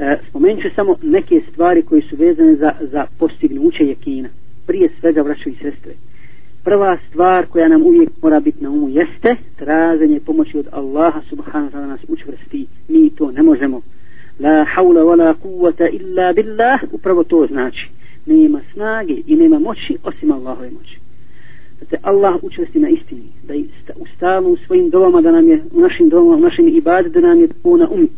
E, 0.00 0.18
spomenut 0.28 0.62
ću 0.62 0.68
samo 0.74 0.96
neke 1.02 1.40
stvari 1.52 1.82
koje 1.82 2.02
su 2.02 2.16
vezane 2.16 2.54
za, 2.54 2.72
za 2.80 3.06
postignuće 3.18 3.84
jekina. 3.84 4.28
Prije 4.66 4.88
svega, 5.00 5.22
vraću 5.22 5.48
i 5.48 5.54
sestre. 5.54 5.92
Prva 6.64 6.98
stvar 7.08 7.46
koja 7.46 7.68
nam 7.68 7.82
uvijek 7.82 8.10
mora 8.22 8.40
biti 8.40 8.64
na 8.64 8.70
umu 8.70 8.88
jeste 8.88 9.36
traženje 9.56 10.20
pomoći 10.20 10.58
od 10.58 10.68
Allaha 10.72 11.20
subhanahu 11.28 11.70
wa 11.70 11.76
ta'ala 11.76 11.86
nas 11.86 12.00
učvrsti. 12.08 12.66
Mi 12.88 13.10
to 13.10 13.30
ne 13.30 13.42
možemo. 13.42 13.80
La 14.40 14.66
hawla 14.74 15.02
wa 15.02 15.18
la 15.18 15.34
kuvvata 15.34 15.88
illa 15.88 16.32
billah. 16.32 16.80
Upravo 16.92 17.24
to 17.24 17.46
znači. 17.46 17.90
Nema 18.26 18.60
snage 18.72 19.14
i 19.26 19.36
nema 19.36 19.58
moći 19.58 19.96
osim 20.04 20.32
Allahove 20.32 20.70
moći. 20.70 20.98
Znate, 21.78 21.96
Allah 22.02 22.38
učvrsti 22.42 22.78
na 22.78 22.88
istini. 22.88 23.28
Da 23.48 23.54
je 23.54 23.64
u 24.40 24.56
svojim 24.66 24.90
dovama, 24.90 25.20
da 25.20 25.32
nam 25.32 25.48
je 25.48 25.62
u 25.72 25.80
našim 25.80 26.08
dovama, 26.08 26.36
u 26.36 26.40
našim 26.40 26.68
ibadu, 26.68 27.08
da 27.08 27.20
nam 27.20 27.40
je 27.40 27.48
to 27.62 27.76
na 27.76 27.88
umu 27.88 28.08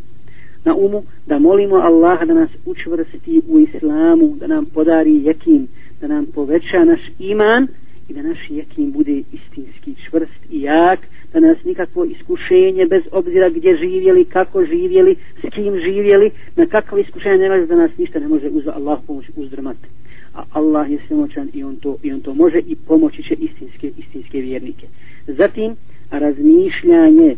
na 0.65 0.75
umu 0.75 1.03
da 1.27 1.39
molimo 1.39 1.77
Allaha 1.77 2.25
da 2.25 2.35
nas 2.35 2.51
učvrsti 2.67 3.41
u 3.49 3.59
islamu, 3.59 4.37
da 4.41 4.47
nam 4.47 4.65
podari 4.65 5.25
jekin, 5.25 5.67
da 6.01 6.07
nam 6.07 6.27
poveća 6.35 6.85
naš 6.85 7.01
iman 7.19 7.69
i 8.09 8.13
da 8.13 8.23
naš 8.23 8.39
jekin 8.51 8.93
bude 8.93 9.23
istinski 9.33 9.95
čvrst 10.05 10.41
i 10.51 10.63
jak, 10.63 11.01
da 11.33 11.41
nas 11.41 11.65
nikakvo 11.65 12.05
iskušenje 12.05 12.87
bez 12.87 13.03
obzira 13.13 13.49
gdje 13.49 13.77
živjeli, 13.77 14.25
kako 14.25 14.65
živjeli, 14.65 15.17
s 15.39 15.55
kim 15.55 15.81
živjeli, 15.81 16.31
na 16.57 16.67
kakvo 16.67 16.99
iskušenje 16.99 17.39
ne 17.39 17.49
može 17.49 17.67
da 17.67 17.77
nas 17.77 17.91
ništa 17.99 18.21
ne 18.21 18.29
može 18.29 18.49
uz 18.49 18.65
Allah 18.67 18.99
pomoć 19.07 19.25
uzdrmati. 19.37 19.89
A 20.35 20.45
Allah 20.53 20.91
je 20.91 20.99
svemoćan 21.07 21.49
i 21.55 21.65
on 21.65 21.77
to, 21.77 21.97
i 22.03 22.13
on 22.13 22.21
to 22.21 22.35
može 22.35 22.59
i 22.59 22.77
pomoći 22.77 23.23
će 23.23 23.35
istinske, 23.35 23.91
istinske 23.99 24.41
vjernike. 24.41 24.87
Zatim, 25.27 25.77
razmišljanje 26.11 27.37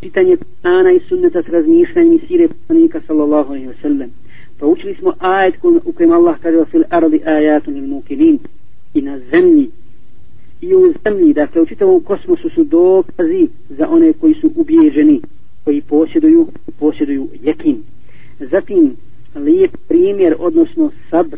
čitanje 0.00 0.36
Kur'ana 0.36 0.92
i 0.92 1.00
sunneta 1.08 1.42
s 1.42 1.48
razmišljanjem 1.48 2.18
sire 2.28 2.48
poslanika 2.48 3.00
sallallahu 3.06 3.48
alaihi 3.52 3.68
wa 3.68 3.82
sallam. 3.82 4.10
Proučili 4.58 4.94
smo 4.94 5.12
ajet 5.18 5.54
u 5.84 5.92
kojem 5.92 6.12
Allah 6.12 6.36
kaže 6.42 6.64
fil 6.70 6.82
ardi 6.90 7.20
ajatun 7.24 7.76
il 7.76 7.86
mukinin 7.86 8.38
i 8.94 9.02
na 9.02 9.18
zemlji 9.18 9.70
i 10.60 10.74
u 10.74 10.92
zemlji, 11.04 11.32
dakle 11.32 11.62
u 11.62 11.66
čitavom 11.66 12.00
kosmosu 12.00 12.50
su 12.50 12.64
dokazi 12.64 13.48
za 13.68 13.88
one 13.88 14.12
koji 14.12 14.34
su 14.34 14.50
ubježeni, 14.56 15.20
koji 15.64 15.80
posjeduju, 15.80 16.48
posjeduju 16.78 17.28
jekin. 17.42 17.82
Zatim, 18.40 18.96
lijep 19.34 19.70
primjer, 19.88 20.34
odnosno 20.38 20.90
sabr 21.10 21.36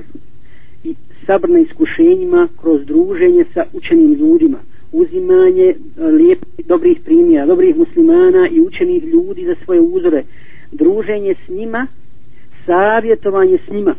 i 0.85 0.95
sabr 1.27 1.51
na 1.51 1.59
iskušenjima 1.59 2.49
kroz 2.61 2.87
druženje 2.87 3.45
sa 3.55 3.65
učenim 3.73 4.13
ljudima 4.13 4.59
uzimanje 4.93 5.65
e, 5.65 6.03
lijepih, 6.05 6.67
dobrih 6.67 7.01
primjera, 7.05 7.47
dobrih 7.47 7.77
muslimana 7.77 8.49
i 8.49 8.61
učenih 8.61 9.05
ljudi 9.05 9.47
za 9.47 9.55
svoje 9.65 9.81
uzore, 9.81 10.23
druženje 10.73 11.35
s 11.47 11.49
njima, 11.49 11.87
savjetovanje 12.67 13.59
s 13.67 13.71
njima. 13.71 13.95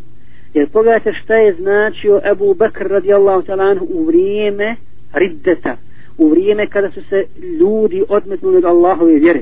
Jer 0.54 0.70
pogledajte 0.70 1.14
šta 1.14 1.36
je 1.36 1.56
značio 1.60 2.22
Ebu 2.32 2.54
Bakr 2.54 2.88
radijallahu 2.88 3.42
talan 3.42 3.80
u 3.90 4.04
vrijeme 4.04 4.76
riddeta, 5.14 5.78
u 6.18 6.30
vrijeme 6.30 6.68
kada 6.68 6.92
su 6.92 7.02
se 7.10 7.26
ljudi 7.60 8.04
odmetnuli 8.10 8.58
od 8.58 8.66
Allahove 8.66 9.14
vjere. 9.14 9.42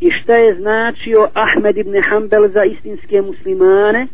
I 0.00 0.10
šta 0.10 0.36
je 0.36 0.60
značio 0.60 1.28
Ahmed 1.34 1.76
ibn 1.76 2.02
Hanbel 2.02 2.48
za 2.48 2.64
istinske 2.64 3.22
muslimane 3.22 4.06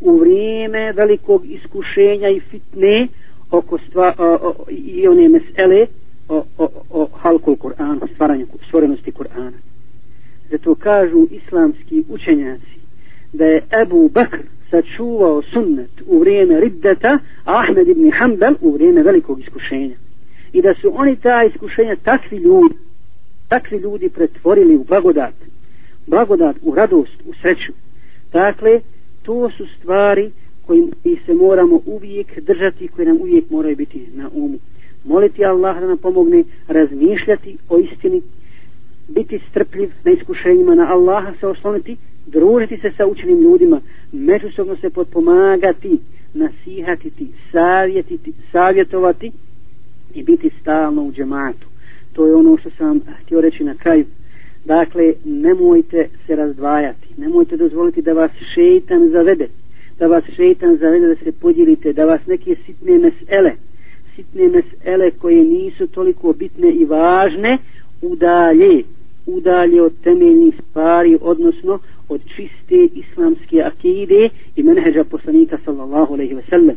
u 0.00 0.18
vrijeme 0.18 0.92
velikog 0.92 1.42
iskušenja 1.46 2.28
i 2.28 2.40
fitne, 2.40 3.08
oko 3.58 3.78
stva, 3.78 4.14
o, 4.18 4.24
o, 4.24 4.70
i 4.70 5.08
one 5.08 5.28
mesele 5.28 5.86
o, 6.28 6.44
o, 6.58 6.68
o 6.90 7.08
halku 7.22 7.56
Kur'ana, 7.56 8.06
stvaranju 8.14 8.46
stvorenosti 8.66 9.12
Kur'ana. 9.12 9.58
Zato 10.50 10.74
kažu 10.74 11.26
islamski 11.30 12.04
učenjaci 12.08 12.78
da 13.32 13.44
je 13.44 13.62
Ebu 13.82 14.08
Bakr 14.08 14.38
sačuvao 14.70 15.42
sunnet 15.42 15.90
u 16.06 16.18
vrijeme 16.18 16.60
riddeta, 16.60 17.18
a 17.44 17.58
Ahmed 17.60 17.88
ibn 17.88 18.10
Hanbal 18.10 18.54
u 18.60 18.72
vrijeme 18.72 19.02
velikog 19.02 19.40
iskušenja. 19.40 19.96
I 20.52 20.62
da 20.62 20.74
su 20.74 20.92
oni 20.94 21.16
ta 21.16 21.44
iskušenja 21.44 21.96
takvi 21.96 22.38
ljudi, 22.38 22.74
takvi 23.48 23.78
ljudi 23.78 24.08
pretvorili 24.08 24.76
u 24.76 24.84
blagodat, 24.84 25.34
blagodat 26.06 26.56
u 26.62 26.74
radost, 26.74 27.22
u 27.26 27.34
sreću. 27.40 27.72
Dakle, 28.32 28.80
to 29.22 29.50
su 29.50 29.66
stvari 29.66 30.30
kojim 30.66 30.90
se 31.26 31.34
moramo 31.34 31.80
uvijek 31.86 32.40
držati, 32.40 32.88
koji 32.88 33.06
nam 33.06 33.16
uvijek 33.20 33.50
moraju 33.50 33.76
biti 33.76 34.06
na 34.14 34.30
umu. 34.34 34.58
Moliti 35.04 35.44
Allah 35.44 35.80
da 35.80 35.86
nam 35.86 35.98
pomogne 35.98 36.44
razmišljati 36.68 37.56
o 37.68 37.78
istini, 37.78 38.22
biti 39.08 39.40
strpljiv 39.50 39.90
na 40.04 40.10
iskušenjima, 40.10 40.74
na 40.74 40.92
Allaha 40.92 41.32
se 41.40 41.46
osloniti, 41.46 41.96
družiti 42.26 42.76
se 42.76 42.92
sa 42.96 43.06
učenim 43.06 43.40
ljudima, 43.40 43.80
međusobno 44.12 44.76
se 44.76 44.90
potpomagati, 44.90 45.98
nasihatiti, 46.34 47.26
savjetiti, 47.52 48.32
savjetovati 48.52 49.32
i 50.14 50.22
biti 50.22 50.50
stalno 50.60 51.02
u 51.02 51.12
džematu. 51.12 51.66
To 52.12 52.26
je 52.26 52.34
ono 52.34 52.56
što 52.56 52.70
sam 52.70 53.00
htio 53.22 53.40
reći 53.40 53.64
na 53.64 53.74
kraju. 53.74 54.04
Dakle, 54.64 55.14
nemojte 55.24 56.08
se 56.26 56.36
razdvajati, 56.36 57.08
nemojte 57.16 57.56
dozvoliti 57.56 58.02
da 58.02 58.12
vas 58.12 58.30
šeitan 58.54 59.10
zavede, 59.10 59.48
da 59.98 60.06
vas 60.06 60.24
šeitan 60.36 60.76
zavede 60.76 61.06
da 61.06 61.14
se 61.14 61.32
podijelite, 61.32 61.92
da 61.92 62.04
vas 62.04 62.20
neke 62.26 62.56
sitne 62.66 62.98
mesele, 62.98 63.52
sitne 64.16 64.48
mesele 64.48 65.10
koje 65.10 65.44
nisu 65.44 65.86
toliko 65.86 66.32
bitne 66.32 66.70
i 66.70 66.84
važne, 66.84 67.58
udalje, 68.02 68.82
udalje 69.26 69.82
od 69.82 69.92
temeljnih 70.02 70.54
stvari, 70.70 71.18
odnosno 71.20 71.78
od 72.08 72.20
čiste 72.36 72.88
islamske 72.94 73.62
akide 73.62 74.28
i 74.56 74.62
menheđa 74.62 75.04
poslanika 75.04 75.58
sallallahu 75.64 76.14
alaihi 76.14 76.34
ve 76.34 76.42
sellem. 76.48 76.76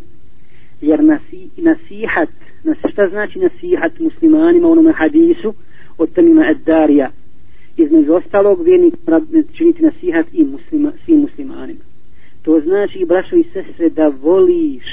Jer 0.81 1.03
nasi, 1.03 1.49
nasihat, 1.57 2.29
nas, 2.63 2.77
šta 2.91 3.09
znači 3.09 3.39
nasihat 3.39 3.99
muslimanima 3.99 4.67
u 4.67 4.71
onome 4.71 4.91
hadisu 4.91 5.53
od 5.97 6.13
temima 6.13 6.49
eddarija? 6.49 7.09
Između 7.77 8.13
ostalog, 8.13 8.63
vjernik 8.63 8.93
činiti 9.53 9.83
nasihat 9.83 10.25
i 10.33 10.43
muslima, 10.43 10.91
svim 11.05 11.19
muslimanima. 11.19 11.79
To 12.47 12.59
znači, 12.59 13.05
braćo 13.05 13.35
i 13.35 13.43
sestre, 13.43 13.89
da 13.89 14.11
voliš 14.21 14.85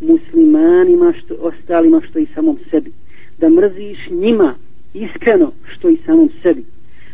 muslimanima 0.00 1.12
što 1.18 1.34
ostalima 1.40 2.00
što 2.10 2.18
i 2.18 2.26
samom 2.26 2.58
sebi. 2.70 2.92
Da 3.38 3.48
mrziš 3.48 3.98
njima 4.10 4.54
iskreno 4.94 5.52
što 5.66 5.88
i 5.88 5.96
samom 6.06 6.30
sebi. 6.42 6.64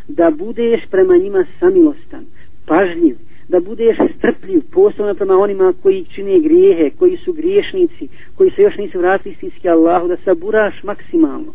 Da 0.09 0.31
budeš 0.31 0.81
prema 0.91 1.17
njima 1.17 1.47
samilostan, 1.61 2.25
pažljiv, 2.67 3.17
da 3.49 3.61
budeš 3.61 3.97
strpljiv 4.19 4.63
posebno 4.73 5.15
prema 5.15 5.39
onima 5.39 5.73
koji 5.83 6.05
čine 6.15 6.41
grijehe, 6.41 6.91
koji 6.99 7.17
su 7.17 7.33
griješnici, 7.33 8.09
koji 8.35 8.51
se 8.51 8.63
još 8.63 8.77
nisu 8.77 8.99
vratili 8.99 9.33
istinski 9.33 9.69
Allahu, 9.69 10.09
da 10.09 10.17
saburaš 10.25 10.83
maksimalno, 10.83 11.53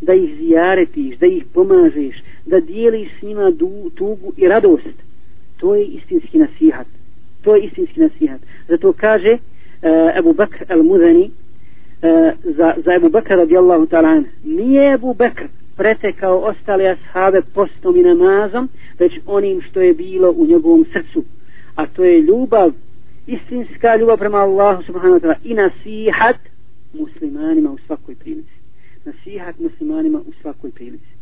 da 0.00 0.14
ih 0.14 0.36
zijaretiš, 0.38 1.18
da 1.18 1.26
ih 1.26 1.44
pomažeš, 1.54 2.22
da 2.46 2.60
dijeliš 2.60 3.08
s 3.18 3.22
njima 3.22 3.50
du, 3.50 3.90
tugu 3.94 4.32
i 4.36 4.48
radost. 4.48 5.02
To 5.60 5.74
je 5.74 5.84
istinski 5.84 6.38
nasihat 6.38 6.86
to 7.46 7.56
je 7.56 7.62
istinski 7.62 8.00
nasihat. 8.00 8.40
Zato 8.68 8.92
kaže 8.92 9.32
uh, 9.32 10.18
Ebu 10.18 10.32
Bakr 10.32 10.64
al-Mudani 10.68 11.30
uh, 11.30 11.32
e, 12.02 12.32
za, 12.42 12.74
za 12.84 12.94
Ebu 12.94 13.08
Bakr 13.08 13.36
radijallahu 13.36 13.86
ta'ala 13.86 14.22
nije 14.44 14.92
Ebu 14.92 15.14
Bakr 15.14 15.46
pretekao 15.76 16.38
ostale 16.38 16.88
ashave 16.88 17.42
postom 17.54 17.96
i 17.96 18.02
namazom 18.02 18.68
već 18.98 19.12
onim 19.26 19.62
što 19.62 19.80
je 19.80 19.94
bilo 19.94 20.30
u 20.30 20.46
njegovom 20.46 20.84
srcu. 20.92 21.24
A 21.74 21.86
to 21.86 22.04
je 22.04 22.20
ljubav 22.20 22.72
istinska 23.26 23.96
ljubav 23.96 24.18
prema 24.18 24.38
Allahu 24.38 24.82
subhanahu 24.82 25.18
wa 25.18 25.22
ta'ala 25.22 25.36
i 25.44 25.54
nasihat 25.54 26.36
muslimanima 26.94 27.70
u 27.70 27.78
svakoj 27.86 28.14
prilici. 28.14 28.56
Nasihat 29.04 29.58
muslimanima 29.58 30.18
u 30.18 30.32
svakoj 30.42 30.70
prilici. 30.70 31.15